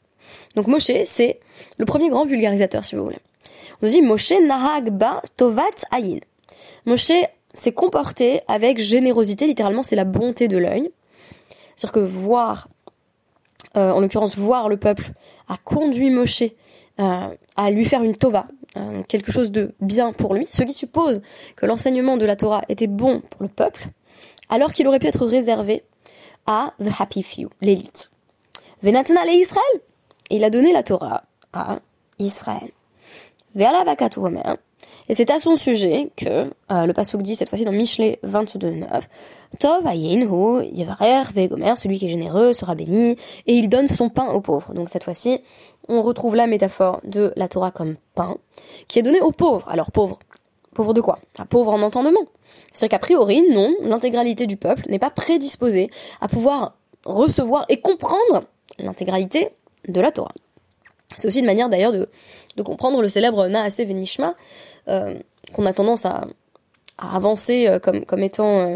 Donc 0.55 0.65
Moshe 0.65 0.91
c'est 1.05 1.39
le 1.77 1.85
premier 1.85 2.09
grand 2.09 2.25
vulgarisateur 2.25 2.83
si 2.83 2.95
vous 2.95 3.03
voulez. 3.03 3.19
On 3.83 3.87
dit 3.87 4.01
Moshe 4.01 4.33
nahag 4.41 4.89
ba 4.89 5.21
tovat 5.37 5.85
ayin. 5.91 6.19
Moshe 6.87 7.11
s'est 7.53 7.73
comporté 7.73 8.41
avec 8.47 8.79
générosité, 8.79 9.45
littéralement 9.45 9.83
c'est 9.83 9.95
la 9.95 10.05
bonté 10.05 10.47
de 10.47 10.57
l'œil 10.57 10.91
c'est-à-dire 11.81 11.93
que 11.93 12.07
voir, 12.07 12.67
euh, 13.75 13.89
en 13.89 14.01
l'occurrence 14.01 14.37
voir 14.37 14.69
le 14.69 14.77
peuple, 14.77 15.13
a 15.49 15.57
conduit 15.57 16.11
Moshe 16.11 16.43
euh, 16.99 17.35
à 17.55 17.71
lui 17.71 17.85
faire 17.85 18.03
une 18.03 18.15
tova, 18.15 18.45
euh, 18.77 19.01
quelque 19.07 19.31
chose 19.31 19.51
de 19.51 19.73
bien 19.81 20.13
pour 20.13 20.35
lui, 20.35 20.45
ce 20.51 20.61
qui 20.61 20.73
suppose 20.73 21.23
que 21.55 21.65
l'enseignement 21.65 22.17
de 22.17 22.25
la 22.27 22.35
Torah 22.35 22.61
était 22.69 22.85
bon 22.85 23.21
pour 23.21 23.41
le 23.41 23.47
peuple, 23.47 23.87
alors 24.49 24.73
qu'il 24.73 24.87
aurait 24.87 24.99
pu 24.99 25.07
être 25.07 25.25
réservé 25.25 25.81
à 26.45 26.71
the 26.79 26.89
happy 26.99 27.23
few, 27.23 27.49
l'élite. 27.61 28.11
Venatna 28.83 29.25
le 29.25 29.31
Israël, 29.31 29.81
il 30.29 30.43
a 30.43 30.51
donné 30.51 30.73
la 30.73 30.83
Torah 30.83 31.23
à 31.51 31.79
Israël. 32.19 32.69
Vers 33.55 33.71
la 33.71 33.83
et 35.09 35.13
c'est 35.13 35.29
à 35.31 35.39
son 35.39 35.55
sujet 35.55 36.11
que 36.15 36.49
euh, 36.71 36.85
le 36.85 36.93
Passouk 36.93 37.21
dit 37.21 37.35
cette 37.35 37.49
fois-ci 37.49 37.65
dans 37.65 37.71
Michelet 37.71 38.19
22.9 38.25 38.85
Tov 39.59 39.85
hu 39.93 40.65
yevarer 40.73 41.23
vegomer, 41.35 41.73
celui 41.75 41.99
qui 41.99 42.05
est 42.05 42.09
généreux 42.09 42.53
sera 42.53 42.75
béni, 42.75 43.17
et 43.47 43.53
il 43.53 43.67
donne 43.67 43.87
son 43.87 44.09
pain 44.09 44.27
aux 44.27 44.41
pauvres. 44.41 44.73
Donc 44.73 44.89
cette 44.89 45.03
fois-ci, 45.03 45.39
on 45.89 46.01
retrouve 46.01 46.35
la 46.35 46.47
métaphore 46.47 47.01
de 47.03 47.33
la 47.35 47.47
Torah 47.47 47.71
comme 47.71 47.95
pain, 48.15 48.37
qui 48.87 48.99
est 48.99 49.01
donné 49.01 49.19
aux 49.19 49.31
pauvres. 49.31 49.67
Alors 49.69 49.91
pauvres, 49.91 50.19
pauvres 50.73 50.93
de 50.93 51.01
quoi? 51.01 51.19
Ah, 51.37 51.45
Pauvres 51.45 51.73
en 51.73 51.81
entendement. 51.81 52.21
C'est-à-dire 52.73 52.97
qu'a 52.97 52.99
priori, 52.99 53.43
non, 53.49 53.73
l'intégralité 53.81 54.47
du 54.47 54.57
peuple 54.57 54.83
n'est 54.89 54.99
pas 54.99 55.09
prédisposée 55.09 55.89
à 56.21 56.27
pouvoir 56.27 56.77
recevoir 57.05 57.65
et 57.69 57.81
comprendre 57.81 58.43
l'intégralité 58.79 59.49
de 59.87 59.99
la 59.99 60.11
Torah. 60.11 60.33
C'est 61.15 61.27
aussi 61.27 61.39
une 61.39 61.45
manière 61.45 61.69
d'ailleurs 61.69 61.91
de, 61.91 62.09
de 62.55 62.63
comprendre 62.63 63.01
le 63.01 63.09
célèbre 63.09 63.47
Naase 63.47 63.77
Venishma, 63.77 64.35
euh, 64.87 65.13
qu'on 65.53 65.65
a 65.65 65.73
tendance 65.73 66.05
à, 66.05 66.27
avancer 66.97 67.67
euh, 67.67 67.79
comme, 67.79 68.05
comme 68.05 68.21
étant 68.21 68.59
euh, 68.59 68.75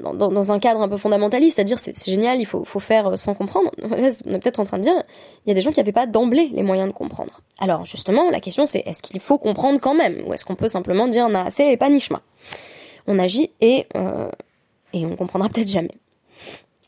dans, 0.00 0.14
dans, 0.14 0.52
un 0.52 0.60
cadre 0.60 0.80
un 0.82 0.88
peu 0.88 0.96
fondamentaliste, 0.96 1.56
c'est-à-dire 1.56 1.80
c'est, 1.80 1.96
génial, 2.04 2.40
il 2.40 2.46
faut, 2.46 2.64
faut 2.64 2.78
faire 2.78 3.18
sans 3.18 3.34
comprendre. 3.34 3.72
on 3.82 3.96
est 3.96 4.38
peut-être 4.38 4.60
en 4.60 4.64
train 4.64 4.78
de 4.78 4.82
dire, 4.82 4.94
il 5.44 5.48
y 5.48 5.52
a 5.52 5.54
des 5.54 5.62
gens 5.62 5.72
qui 5.72 5.80
n'avaient 5.80 5.90
pas 5.90 6.06
d'emblée 6.06 6.48
les 6.52 6.62
moyens 6.62 6.88
de 6.88 6.94
comprendre. 6.94 7.40
Alors 7.58 7.84
justement, 7.84 8.30
la 8.30 8.40
question 8.40 8.66
c'est 8.66 8.84
est-ce 8.86 9.02
qu'il 9.02 9.18
faut 9.18 9.38
comprendre 9.38 9.80
quand 9.80 9.94
même, 9.94 10.22
ou 10.26 10.32
est-ce 10.32 10.44
qu'on 10.44 10.54
peut 10.54 10.68
simplement 10.68 11.08
dire 11.08 11.28
Naase 11.28 11.58
et 11.60 11.76
pas 11.76 11.88
Nishma? 11.88 12.22
On 13.08 13.18
agit 13.18 13.50
et, 13.60 13.86
et 14.92 15.06
on 15.06 15.16
comprendra 15.16 15.48
peut-être 15.48 15.68
jamais. 15.68 15.94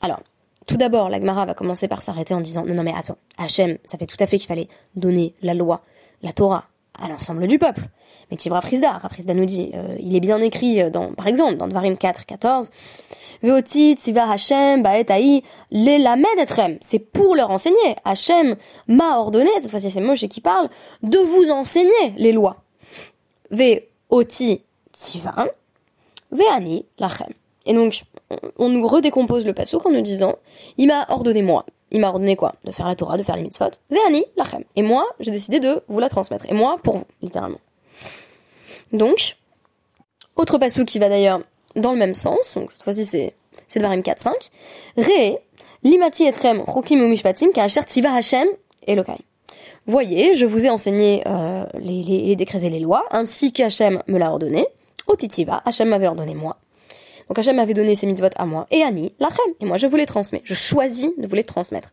Alors, 0.01 0.21
tout 0.69 0.77
d'abord, 0.77 1.09
l'Agmara 1.09 1.47
va 1.47 1.55
commencer 1.55 1.89
par 1.89 2.03
s'arrêter 2.03 2.35
en 2.35 2.41
disant 2.41 2.65
non, 2.65 2.75
non, 2.75 2.85
mais 2.85 2.95
attends, 2.97 3.17
Hachem, 3.39 3.79
ça 3.85 3.99
fait 3.99 4.07
tout 4.07 4.17
à 4.21 4.27
fait 4.27 4.39
qu'il 4.39 4.47
fallait 4.47 4.69
donner 4.95 5.35
la 5.43 5.55
loi, 5.55 5.81
la 6.23 6.33
Torah 6.33 6.69
à 7.01 7.09
l'ensemble 7.09 7.47
du 7.47 7.59
peuple. 7.59 7.83
Mais 8.31 8.37
Tivra 8.37 8.61
Frisda, 8.61 8.93
Rafrizda 8.93 9.33
nous 9.33 9.45
dit, 9.45 9.71
euh, 9.75 9.97
il 10.01 10.15
est 10.15 10.21
bien 10.21 10.41
écrit 10.41 10.91
dans, 10.91 11.13
par 11.15 11.27
exemple, 11.27 11.57
dans 11.57 11.69
Dvarim 11.69 11.97
4, 11.97 12.27
14, 12.27 12.71
Veoti, 13.43 13.95
Tziva 13.95 14.31
Hashem, 14.31 14.83
Baet 14.83 15.07
Lelamed 15.71 16.39
Etrem. 16.39 16.77
C'est 16.81 16.99
pour 16.99 17.35
leur 17.35 17.51
enseigner. 17.51 17.97
Hashem 18.05 18.57
m'a 18.89 19.19
ordonné, 19.19 19.51
cette 19.61 19.71
fois-ci 19.71 19.91
c'est 19.91 20.01
Moshe 20.01 20.27
qui 20.29 20.41
parle, 20.41 20.69
de 21.03 21.19
vous 21.19 21.51
enseigner 21.51 22.15
les 22.17 22.33
lois. 22.33 22.57
Veoti, 23.51 24.61
Tziva, 24.93 25.47
Veani, 26.33 26.85
Lachem. 26.99 27.33
Et 27.65 27.75
donc, 27.75 28.03
on 28.59 28.69
nous 28.69 28.87
redécompose 28.87 29.47
le 29.47 29.55
pasouk 29.55 29.87
en 29.87 29.91
nous 29.91 30.01
disant, 30.01 30.37
il 30.77 30.89
m'a 30.89 31.07
ordonné 31.09 31.43
moi. 31.43 31.65
Il 31.91 32.01
m'a 32.01 32.09
ordonné 32.09 32.37
quoi? 32.37 32.55
De 32.65 32.73
faire 32.73 32.87
la 32.87 32.95
Torah, 32.95 33.17
de 33.17 33.23
faire 33.23 33.37
les 33.37 33.43
mitzvot. 33.43 33.71
Ve'ani, 33.91 34.25
lachem. 34.37 34.65
Et 34.77 34.83
moi, 34.83 35.07
j'ai 35.21 35.31
décidé 35.31 35.61
de 35.61 35.83
vous 35.89 36.01
la 36.01 36.09
transmettre. 36.09 36.45
Et 36.51 36.55
moi, 36.55 36.79
pour 36.83 36.99
vous, 36.99 37.07
littéralement. 37.23 37.61
Donc, 38.93 39.37
autre 40.37 40.59
pasouk 40.59 40.87
qui 40.87 40.99
va 40.99 41.09
d'ailleurs 41.09 41.41
dans 41.77 41.93
le 41.93 41.99
même 41.99 42.15
sens, 42.15 42.55
donc 42.55 42.73
cette 42.73 42.83
fois-ci 42.83 43.05
c'est, 43.05 43.35
c'est 43.67 43.81
Varim 43.81 44.03
4, 44.03 44.19
5. 44.19 44.35
Re, 44.97 45.39
limati 45.83 46.25
etrem 46.25 46.65
chokim 46.67 47.01
umishpatim 47.01 47.53
ka'asher 47.53 47.83
tziva 47.83 48.13
Hashem 48.13 48.49
Elokai. 48.87 49.19
Voyez, 49.87 50.35
je 50.35 50.45
vous 50.45 50.67
ai 50.67 50.71
enseigné 50.71 51.23
euh, 51.27 51.65
les, 51.79 52.03
les, 52.03 52.37
les, 52.37 52.65
et 52.65 52.71
les 52.71 52.81
lois, 52.81 53.05
ainsi 53.11 53.53
qu'Hachem 53.53 54.03
me 54.07 54.19
l'a 54.19 54.31
ordonné. 54.31 54.67
Otitiva, 55.07 55.63
Hachem 55.65 55.89
m'avait 55.89 56.09
ordonné 56.09 56.35
moi. 56.35 56.57
Donc 57.29 57.39
Hachem 57.39 57.57
m'avait 57.57 57.75
donné 57.75 57.95
ses 57.95 58.07
mitzvot 58.07 58.29
à 58.37 58.47
moi 58.47 58.67
et 58.71 58.83
Annie, 58.83 59.13
lachem. 59.19 59.45
Et 59.61 59.65
moi 59.65 59.77
je 59.77 59.87
vous 59.87 59.97
les 59.97 60.07
transmets. 60.07 60.43
Je 60.45 60.55
choisis 60.55 61.11
de 61.19 61.27
vous 61.27 61.35
les 61.35 61.45
transmettre. 61.45 61.93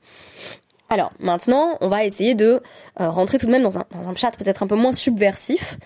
Alors 0.89 1.11
maintenant, 1.19 1.77
on 1.81 1.87
va 1.87 2.05
essayer 2.05 2.35
de 2.35 2.61
euh, 3.01 3.09
rentrer 3.09 3.39
tout 3.39 3.47
de 3.47 3.51
même 3.51 3.63
dans 3.63 3.79
un, 3.79 3.85
dans 3.91 4.07
un 4.07 4.15
chat 4.15 4.31
peut-être 4.37 4.63
un 4.63 4.67
peu 4.67 4.75
moins 4.75 4.93
subversif, 4.93 5.77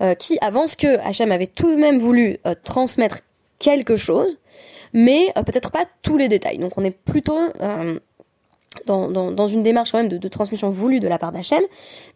euh, 0.00 0.14
qui 0.14 0.38
avance 0.40 0.74
que 0.74 0.98
Hachem 0.98 1.30
avait 1.30 1.46
tout 1.46 1.70
de 1.70 1.76
même 1.76 1.98
voulu 1.98 2.38
euh, 2.46 2.54
transmettre 2.64 3.20
quelque 3.58 3.96
chose, 3.96 4.38
mais 4.92 5.32
peut-être 5.46 5.70
pas 5.70 5.84
tous 6.02 6.16
les 6.16 6.28
détails. 6.28 6.58
Donc 6.58 6.76
on 6.76 6.84
est 6.84 6.90
plutôt 6.90 7.38
dans, 8.86 9.46
une 9.46 9.62
démarche 9.62 9.92
quand 9.92 9.98
même 9.98 10.08
de, 10.08 10.28
transmission 10.28 10.68
voulue 10.68 11.00
de 11.00 11.08
la 11.08 11.18
part 11.18 11.32
d'Hachem, 11.32 11.62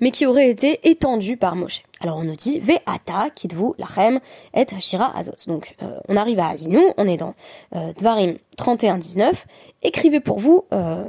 mais 0.01 0.11
qui 0.11 0.27
aurait 0.27 0.51
été 0.51 0.89
étendue 0.89 1.37
par 1.37 1.57
Moshe. 1.57 1.83
Alors 2.01 2.19
on 2.19 2.25
nous 2.25 2.37
dit 2.37 2.59
Ve'ata 2.61 3.31
kitvu 3.35 3.73
lachem 3.79 4.21
et 4.55 4.67
hashira 4.75 5.17
azot. 5.17 5.33
Donc 5.47 5.75
euh, 5.83 5.99
on 6.09 6.17
arrive 6.17 6.41
à 6.41 6.49
Azinu, 6.49 6.81
on 6.97 7.07
est 7.07 7.17
dans 7.17 7.33
euh, 7.75 7.93
Dvarim 7.95 8.37
31-19. 8.59 9.45
Écrivez 9.83 10.21
pour 10.21 10.39
vous 10.39 10.65
euh, 10.73 11.05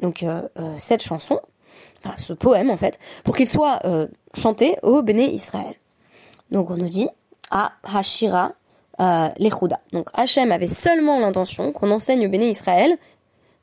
donc 0.00 0.24
cette 0.76 1.02
chanson, 1.02 1.40
ce 2.16 2.32
poème 2.32 2.70
en 2.70 2.76
fait, 2.76 3.00
pour 3.24 3.36
qu'il 3.36 3.48
soit 3.48 3.80
chanté 4.32 4.76
au 4.84 5.02
Béné 5.02 5.28
Israël. 5.32 5.74
Donc 6.52 6.70
on 6.70 6.76
nous 6.76 6.88
dit 6.88 7.08
à 7.50 7.72
Hashira 7.82 8.52
l'Echouda. 9.00 9.80
Donc 9.92 10.08
Hachem 10.14 10.52
avait 10.52 10.68
seulement 10.68 11.18
l'intention 11.18 11.72
qu'on 11.72 11.90
enseigne 11.90 12.26
au 12.26 12.30
Béné 12.30 12.48
Israël 12.48 12.96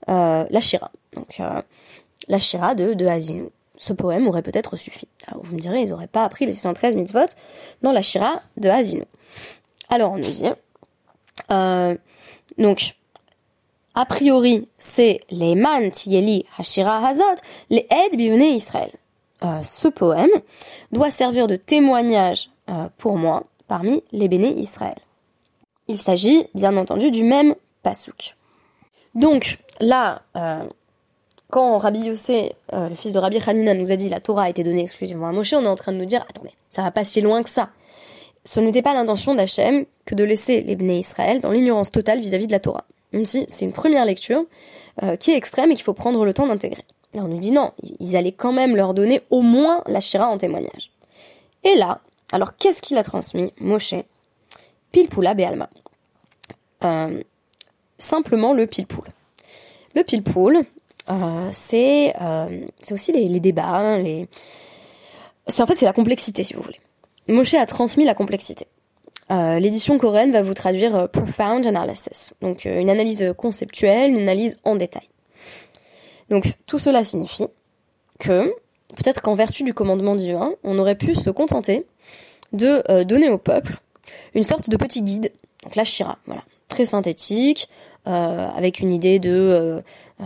la 0.07 0.59
Shira. 0.59 0.91
Donc 1.15 1.39
euh, 1.39 1.61
la 2.27 2.39
Shira 2.39 2.75
de, 2.75 2.93
de. 2.93 3.07
Ce 3.77 3.91
poème 3.91 4.27
aurait 4.27 4.41
peut-être 4.41 4.77
suffi. 4.77 5.07
Alors 5.27 5.43
vous 5.43 5.53
me 5.53 5.59
direz, 5.59 5.81
ils 5.81 5.89
n'auraient 5.89 6.07
pas 6.07 6.23
appris 6.23 6.45
les 6.45 6.53
613 6.53 6.95
mitzvot 6.95 7.25
dans 7.81 7.91
la 7.91 8.01
Shira 8.01 8.41
de 8.55 8.69
Hazinu. 8.69 9.03
Alors 9.89 10.13
on 10.13 10.17
nous 10.17 10.23
dit, 10.23 10.49
euh, 11.51 11.95
donc 12.57 12.95
a 13.93 14.05
priori 14.05 14.69
c'est 14.79 15.19
les 15.29 15.55
man 15.55 15.91
tiyeli 15.91 16.45
hashira 16.57 17.05
hazot, 17.05 17.41
les 17.69 17.85
ed 17.89 18.15
bivene 18.15 18.43
Israël. 18.43 18.91
Euh, 19.43 19.61
ce 19.61 19.89
poème 19.89 20.31
doit 20.93 21.11
servir 21.11 21.47
de 21.47 21.57
témoignage 21.57 22.49
pour 22.97 23.17
moi 23.17 23.43
parmi 23.67 24.03
les 24.11 24.27
béné 24.27 24.57
Israël. 24.57 24.97
Il 25.87 25.99
s'agit 25.99 26.47
bien 26.55 26.77
entendu 26.77 27.11
du 27.11 27.23
même 27.23 27.55
pasouk. 27.83 28.35
Donc 29.13 29.59
là, 29.79 30.23
quand 31.49 31.77
Rabbi 31.77 31.99
Yossé, 31.99 32.53
euh, 32.73 32.89
le 32.89 32.95
fils 32.95 33.13
de 33.13 33.19
Rabbi 33.19 33.39
Hanina, 33.45 33.73
nous 33.73 33.91
a 33.91 33.95
dit 33.95 34.09
la 34.09 34.19
Torah 34.19 34.43
a 34.43 34.49
été 34.49 34.63
donnée 34.63 34.83
exclusivement 34.83 35.27
à 35.27 35.31
Moshe, 35.31 35.53
on 35.53 35.63
est 35.63 35.67
en 35.67 35.75
train 35.75 35.91
de 35.91 35.97
nous 35.97 36.05
dire 36.05 36.25
attendez, 36.29 36.51
ça 36.69 36.81
va 36.81 36.91
pas 36.91 37.03
si 37.03 37.21
loin 37.21 37.43
que 37.43 37.49
ça. 37.49 37.69
Ce 38.43 38.59
n'était 38.59 38.81
pas 38.81 38.93
l'intention 38.93 39.33
d'Hachem 39.33 39.85
que 40.05 40.15
de 40.15 40.23
laisser 40.23 40.61
les 40.61 40.99
Israël 40.99 41.39
dans 41.39 41.51
l'ignorance 41.51 41.91
totale 41.91 42.19
vis-à-vis 42.19 42.47
de 42.47 42.51
la 42.51 42.59
Torah. 42.59 42.85
Même 43.11 43.25
si 43.25 43.45
c'est 43.47 43.65
une 43.65 43.71
première 43.71 44.05
lecture 44.05 44.45
euh, 45.03 45.15
qui 45.15 45.31
est 45.31 45.37
extrême 45.37 45.71
et 45.71 45.75
qu'il 45.75 45.83
faut 45.83 45.93
prendre 45.93 46.25
le 46.25 46.33
temps 46.33 46.45
d'intégrer. 46.45 46.83
Et 47.15 47.19
on 47.19 47.27
nous 47.27 47.37
dit 47.37 47.51
non, 47.51 47.71
ils 47.99 48.15
allaient 48.15 48.31
quand 48.31 48.51
même 48.51 48.75
leur 48.75 48.93
donner 48.93 49.21
au 49.29 49.41
moins 49.41 49.81
la 49.87 49.99
Shira 49.99 50.27
en 50.27 50.37
témoignage. 50.37 50.91
Et 51.63 51.75
là, 51.75 52.01
alors 52.31 52.55
qu'est-ce 52.57 52.81
qu'il 52.81 52.97
a 52.97 53.03
transmis 53.03 53.53
Moshe? 53.59 53.95
Pilpula 54.91 55.33
Be'alma. 55.33 55.69
Euh, 56.83 57.23
simplement 57.97 58.53
le 58.53 58.67
pile-poule. 58.67 59.07
Le 59.95 60.03
pile-poule, 60.03 60.57
euh, 60.57 60.63
c'est 61.51 62.13
euh, 62.21 62.65
c'est 62.81 62.93
aussi 62.93 63.11
les, 63.11 63.39
débats, 63.39 63.63
hein, 63.67 64.03
c'est 65.47 65.61
en 65.61 65.67
fait 65.67 65.75
c'est 65.75 65.85
la 65.85 65.93
complexité 65.93 66.43
si 66.43 66.53
vous 66.53 66.61
voulez. 66.61 66.79
Moshe 67.27 67.53
a 67.55 67.65
transmis 67.65 68.05
la 68.05 68.13
complexité. 68.13 68.67
Euh, 69.31 69.57
L'édition 69.57 69.97
coréenne 69.97 70.31
va 70.31 70.43
vous 70.43 70.53
traduire 70.53 70.95
euh, 70.95 71.07
profound 71.07 71.65
analysis, 71.65 72.33
donc 72.41 72.65
euh, 72.65 72.79
une 72.79 72.91
analyse 72.91 73.33
conceptuelle, 73.35 74.11
une 74.11 74.19
analyse 74.19 74.59
en 74.63 74.75
détail. 74.75 75.09
Donc 76.29 76.53
tout 76.67 76.77
cela 76.77 77.03
signifie 77.03 77.47
que 78.19 78.53
peut-être 78.95 79.21
qu'en 79.21 79.33
vertu 79.33 79.63
du 79.63 79.73
commandement 79.73 80.15
divin, 80.15 80.53
on 80.63 80.77
aurait 80.77 80.95
pu 80.95 81.15
se 81.15 81.31
contenter 81.31 81.85
de 82.53 82.83
euh, 82.89 83.03
donner 83.03 83.29
au 83.29 83.39
peuple 83.39 83.77
une 84.35 84.43
sorte 84.43 84.69
de 84.69 84.77
petit 84.77 85.01
guide, 85.01 85.31
donc 85.63 85.75
la 85.75 85.83
Shira, 85.83 86.19
voilà, 86.27 86.43
très 86.67 86.85
synthétique, 86.85 87.67
euh, 88.07 88.49
avec 88.55 88.79
une 88.79 88.91
idée 88.91 89.17
de 89.17 89.31
euh, 89.31 89.81
euh, 90.21 90.25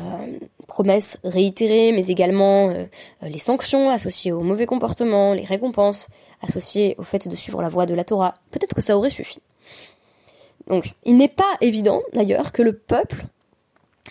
promesses 0.67 1.19
réitérées, 1.23 1.91
mais 1.93 2.07
également 2.07 2.73
les 3.21 3.39
sanctions 3.39 3.89
associées 3.89 4.31
au 4.31 4.41
mauvais 4.41 4.65
comportement, 4.65 5.33
les 5.33 5.45
récompenses 5.45 6.09
associées 6.41 6.95
au 6.97 7.03
fait 7.03 7.27
de 7.27 7.35
suivre 7.35 7.61
la 7.61 7.69
voie 7.69 7.85
de 7.85 7.93
la 7.93 8.03
Torah. 8.03 8.35
Peut-être 8.51 8.75
que 8.75 8.81
ça 8.81 8.97
aurait 8.97 9.09
suffi. 9.09 9.39
Donc, 10.67 10.93
il 11.05 11.17
n'est 11.17 11.27
pas 11.27 11.55
évident, 11.61 12.03
d'ailleurs, 12.13 12.51
que 12.51 12.61
le 12.61 12.73
peuple 12.73 13.25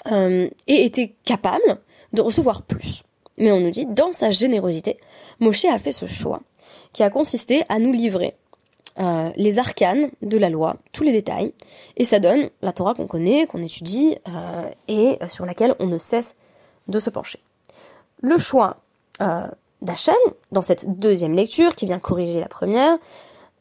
ait 0.07 0.51
été 0.67 1.15
capable 1.25 1.79
de 2.13 2.23
recevoir 2.23 2.63
plus. 2.63 3.05
Mais 3.37 3.53
on 3.53 3.61
nous 3.61 3.71
dit, 3.71 3.87
dans 3.87 4.13
sa 4.13 4.31
générosité, 4.31 4.99
Moshe 5.39 5.67
a 5.67 5.79
fait 5.79 5.93
ce 5.93 6.07
choix, 6.07 6.41
qui 6.93 7.05
a 7.05 7.11
consisté 7.11 7.63
à 7.69 7.79
nous 7.79 7.93
livrer 7.93 8.35
euh, 9.01 9.31
les 9.37 9.61
arcanes 9.61 10.11
de 10.23 10.37
la 10.37 10.51
loi, 10.51 10.77
tous 10.93 11.05
les 11.05 11.13
détails, 11.13 11.53
et 11.97 12.05
ça 12.05 12.19
donne 12.19 12.51
la 12.63 12.73
Torah 12.73 12.95
qu'on 12.95 13.07
connaît, 13.07 13.47
qu'on 13.47 13.63
étudie, 13.63 14.17
euh, 14.29 14.69
et 14.89 15.19
sur 15.29 15.47
laquelle 15.47 15.77
on 15.79 15.87
ne 15.87 15.99
cesse 15.99 16.35
de 16.89 16.99
se 16.99 17.09
pencher. 17.09 17.39
Le 18.21 18.39
choix 18.39 18.79
euh, 19.23 19.47
d'Hachem, 19.83 20.17
dans 20.51 20.63
cette 20.63 20.99
deuxième 20.99 21.33
lecture, 21.33 21.77
qui 21.77 21.87
vient 21.87 22.01
corriger 22.01 22.41
la 22.41 22.49
première, 22.49 22.99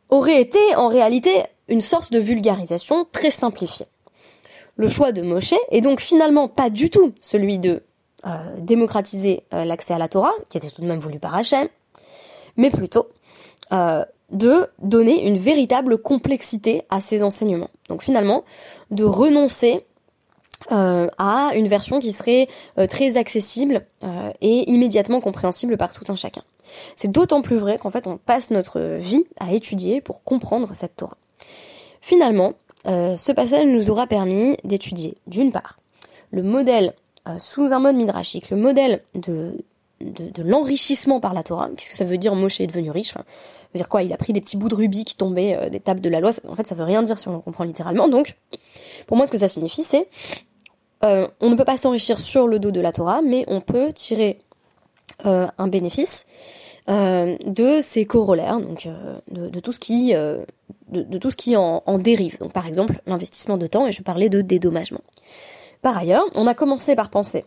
aurait 0.10 0.42
été 0.42 0.58
en 0.76 0.88
réalité 0.88 1.44
une 1.68 1.82
sorte 1.82 2.12
de 2.12 2.18
vulgarisation 2.18 3.06
très 3.12 3.30
simplifiée. 3.30 3.86
Le 4.76 4.88
choix 4.88 5.12
de 5.12 5.22
Moshe 5.22 5.54
est 5.70 5.82
donc 5.82 6.00
finalement 6.00 6.48
pas 6.48 6.72
du 6.72 6.90
tout 6.90 7.14
celui 7.20 7.60
de 7.60 7.84
démocratiser 8.58 9.44
l'accès 9.52 9.94
à 9.94 9.98
la 9.98 10.10
Torah, 10.10 10.34
qui 10.50 10.58
était 10.58 10.70
tout 10.70 10.82
de 10.82 10.88
même 10.88 11.00
voulu 11.00 11.18
par 11.18 11.34
Hachem, 11.36 11.68
mais 12.58 12.70
plutôt 12.70 13.08
de 14.32 14.68
donner 14.80 15.26
une 15.26 15.38
véritable 15.38 15.98
complexité 15.98 16.84
à 16.90 17.00
ces 17.00 17.24
enseignements. 17.24 17.70
Donc 17.90 18.04
finalement, 18.04 18.44
de 18.92 19.04
renoncer 19.04 19.86
euh, 20.72 21.08
à 21.20 21.52
une 21.56 21.68
version 21.68 22.00
qui 22.00 22.12
serait 22.12 22.48
euh, 22.80 22.88
très 22.88 23.16
accessible 23.16 23.86
euh, 24.04 24.32
et 24.42 24.70
immédiatement 24.72 25.22
compréhensible 25.22 25.78
par 25.78 25.94
tout 25.94 26.12
un 26.12 26.16
chacun. 26.16 26.42
C'est 26.96 27.12
d'autant 27.12 27.44
plus 27.44 27.58
vrai 27.58 27.78
qu'en 27.78 27.92
fait 27.92 28.08
on 28.08 28.18
passe 28.18 28.50
notre 28.50 28.98
vie 28.98 29.24
à 29.40 29.54
étudier 29.54 30.02
pour 30.02 30.24
comprendre 30.24 30.72
cette 30.74 30.96
Torah. 30.96 31.18
Finalement, 32.02 32.54
ce 32.86 33.32
passage 33.34 33.66
nous 33.66 33.90
aura 33.90 34.08
permis 34.08 34.58
d'étudier 34.64 35.18
d'une 35.28 35.52
part 35.52 35.78
le 36.32 36.42
modèle 36.42 36.94
sous 37.38 37.74
un 37.74 37.80
mode 37.80 37.98
midrashique, 37.98 38.50
le 38.50 38.56
modèle 38.58 39.02
de, 39.14 39.54
l'enrichissement 40.38 41.20
par 41.20 41.34
la 41.34 41.44
Torah. 41.44 41.70
Qu'est-ce 41.76 41.90
que 41.90 41.98
ça 41.98 42.06
veut 42.06 42.18
dire 42.18 42.34
Moshe 42.36 42.62
est 42.62 42.68
devenu 42.68 42.92
riche? 42.92 43.14
Veut 43.78 43.84
dire 43.84 43.90
quoi? 43.90 44.04
Il 44.04 44.12
a 44.14 44.18
pris 44.18 44.34
des 44.34 44.42
petits 44.42 44.58
bouts 44.58 44.70
de 44.70 44.76
rubis 44.76 45.06
qui 45.06 45.16
tombaient 45.16 45.56
euh, 45.56 45.70
des 45.70 45.80
tables 45.80 46.02
de 46.02 46.10
la 46.10 46.20
loi. 46.20 46.32
En 46.48 46.56
fait, 46.56 46.66
ça 46.68 46.76
veut 46.76 46.84
rien 46.84 47.04
dire 47.04 47.18
si 47.18 47.28
on 47.28 47.34
le 47.34 47.40
comprend 47.40 47.64
littéralement. 47.64 48.08
Donc, 48.08 48.36
pour 49.06 49.18
moi, 49.18 49.28
ce 49.28 49.32
que 49.32 49.38
ça 49.38 49.48
signifie, 49.48 49.84
c'est 49.84 50.08
euh, 51.04 51.28
on 51.42 51.50
ne 51.50 51.56
peut 51.56 51.66
pas 51.66 51.78
s'enrichir 51.78 52.20
sur 52.20 52.48
le 52.48 52.60
dos 52.60 52.72
de 52.72 52.82
la 52.82 52.92
Torah, 52.92 53.22
mais 53.22 53.46
on 53.48 53.62
peut 53.62 53.94
tirer 53.94 54.40
euh, 55.26 55.48
un 55.58 55.68
bénéfice 55.68 56.26
euh, 56.90 57.38
de 57.46 57.82
ses 57.82 58.06
corollaires, 58.06 58.60
donc 58.60 58.88
de, 59.30 59.60
tout 59.60 59.72
ce 59.72 59.80
qui, 59.80 60.14
de, 60.14 61.18
tout 61.18 61.32
ce 61.32 61.36
qui 61.36 61.56
en, 61.56 61.84
en 61.86 61.98
dérive. 62.00 62.40
Donc, 62.40 62.52
par 62.52 62.68
exemple, 62.68 63.02
l'investissement 63.06 63.58
de 63.58 63.68
temps, 63.68 63.88
et 63.88 63.92
je 63.92 64.02
parlais 64.02 64.30
de 64.30 64.42
dédommagement. 64.42 65.02
Par 65.82 65.98
ailleurs, 65.98 66.26
on 66.34 66.48
a 66.48 66.56
commencé 66.56 66.96
par 66.96 67.10
penser, 67.10 67.46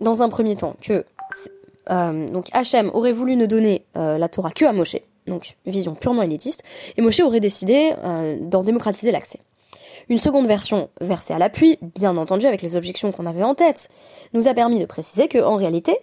dans 0.00 0.22
un 0.22 0.28
premier 0.28 0.56
temps, 0.56 0.76
que 0.80 1.04
Hachem 2.52 2.90
aurait 2.94 3.12
voulu 3.12 3.36
ne 3.36 3.46
donner 3.46 3.84
la 3.94 4.28
Torah 4.28 4.50
que 4.50 4.64
à 4.64 4.72
Moshe, 4.72 4.96
donc 5.30 5.56
vision 5.64 5.94
purement 5.94 6.22
élitiste, 6.22 6.62
et 6.96 7.02
Moshe 7.02 7.20
aurait 7.20 7.40
décidé 7.40 7.94
euh, 8.04 8.36
d'en 8.40 8.62
démocratiser 8.62 9.10
l'accès. 9.10 9.40
Une 10.08 10.18
seconde 10.18 10.46
version, 10.46 10.90
versée 11.00 11.32
à 11.32 11.38
l'appui, 11.38 11.78
bien 11.94 12.16
entendu 12.16 12.46
avec 12.46 12.62
les 12.62 12.76
objections 12.76 13.12
qu'on 13.12 13.26
avait 13.26 13.42
en 13.42 13.54
tête, 13.54 13.88
nous 14.34 14.48
a 14.48 14.54
permis 14.54 14.80
de 14.80 14.84
préciser 14.84 15.28
que 15.28 15.38
en 15.38 15.56
réalité, 15.56 15.96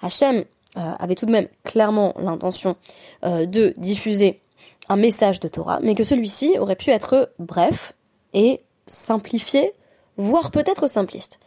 Hachem 0.00 0.44
euh, 0.76 0.92
avait 0.98 1.14
tout 1.14 1.26
de 1.26 1.32
même 1.32 1.48
clairement 1.64 2.14
l'intention 2.20 2.76
euh, 3.24 3.46
de 3.46 3.74
diffuser 3.76 4.40
un 4.88 4.96
message 4.96 5.40
de 5.40 5.48
Torah, 5.48 5.80
mais 5.82 5.94
que 5.94 6.04
celui-ci 6.04 6.58
aurait 6.58 6.76
pu 6.76 6.90
être 6.90 7.32
bref 7.38 7.94
et 8.32 8.60
simplifié, 8.86 9.72
voire 10.16 10.50
peut-être 10.50 10.86
simpliste. 10.86 11.40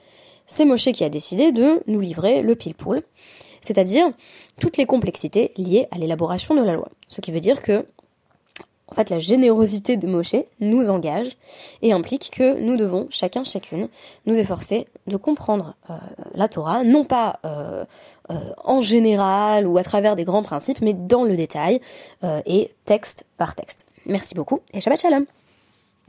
C'est 0.48 0.66
Moshe 0.66 0.92
qui 0.92 1.04
a 1.04 1.10
décidé 1.10 1.52
de 1.52 1.82
nous 1.88 2.02
livrer 2.02 2.42
le 2.42 2.56
pile-poule, 2.56 3.04
c'est-à-dire 3.62 4.12
toutes 4.60 4.78
les 4.78 4.86
complexités 4.86 5.54
liées 5.58 5.88
à 5.92 5.98
l'élaboration 5.98 6.56
de 6.56 6.62
la 6.62 6.74
loi. 6.74 6.90
Ce 7.08 7.22
qui 7.22 7.32
veut 7.32 7.40
dire 7.40 7.62
que 7.62 7.86
en 8.92 8.96
fait, 8.96 9.10
la 9.10 9.20
générosité 9.20 9.96
de 9.96 10.06
Moshe 10.06 10.36
nous 10.60 10.90
engage 10.90 11.38
et 11.82 11.94
implique 11.94 12.30
que 12.36 12.60
nous 12.60 12.76
devons, 12.76 13.08
chacun, 13.10 13.46
chacune, 13.46 13.88
nous 14.26 14.38
efforcer 14.38 14.86
de 15.08 15.16
comprendre 15.16 15.76
euh, 15.90 15.94
la 16.36 16.50
Torah, 16.50 16.84
non 16.84 17.06
pas 17.06 17.40
euh, 17.46 17.86
euh, 18.32 18.36
en 18.66 18.82
général 18.82 19.66
ou 19.66 19.78
à 19.78 19.84
travers 19.84 20.18
des 20.18 20.26
grands 20.26 20.44
principes, 20.44 20.82
mais 20.82 20.94
dans 20.94 21.24
le 21.24 21.38
détail 21.38 21.80
et 22.46 22.72
texte 22.84 23.26
par 23.38 23.56
texte. 23.56 23.88
Merci 24.06 24.36
beaucoup 24.36 24.60
et 24.74 24.82
Shabbat 24.82 25.00
Shalom 25.00 25.26